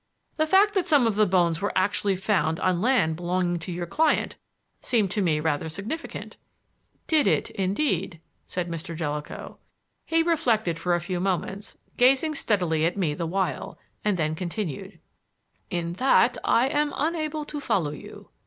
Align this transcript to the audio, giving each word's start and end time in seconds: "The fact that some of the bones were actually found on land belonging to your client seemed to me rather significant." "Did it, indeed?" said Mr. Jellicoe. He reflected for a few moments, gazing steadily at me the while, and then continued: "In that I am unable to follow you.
"The 0.37 0.47
fact 0.47 0.73
that 0.73 0.87
some 0.87 1.05
of 1.05 1.13
the 1.13 1.27
bones 1.27 1.61
were 1.61 1.71
actually 1.75 2.15
found 2.15 2.59
on 2.59 2.81
land 2.81 3.15
belonging 3.15 3.59
to 3.59 3.71
your 3.71 3.85
client 3.85 4.35
seemed 4.81 5.11
to 5.11 5.21
me 5.21 5.39
rather 5.39 5.69
significant." 5.69 6.37
"Did 7.05 7.27
it, 7.27 7.51
indeed?" 7.51 8.19
said 8.47 8.67
Mr. 8.67 8.95
Jellicoe. 8.95 9.59
He 10.07 10.23
reflected 10.23 10.79
for 10.79 10.95
a 10.95 10.99
few 10.99 11.19
moments, 11.19 11.77
gazing 11.97 12.33
steadily 12.33 12.83
at 12.83 12.97
me 12.97 13.13
the 13.13 13.27
while, 13.27 13.77
and 14.03 14.17
then 14.17 14.33
continued: 14.33 14.97
"In 15.69 15.93
that 15.93 16.35
I 16.43 16.65
am 16.69 16.93
unable 16.95 17.45
to 17.45 17.59
follow 17.59 17.91
you. 17.91 18.29